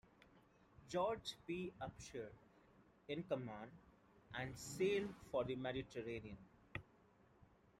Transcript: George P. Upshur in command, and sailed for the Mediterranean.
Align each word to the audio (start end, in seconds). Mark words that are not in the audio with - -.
George 0.89 1.35
P. 1.45 1.71
Upshur 1.79 2.31
in 3.07 3.21
command, 3.21 3.69
and 4.33 4.57
sailed 4.57 5.13
for 5.29 5.43
the 5.43 5.55
Mediterranean. 5.55 6.37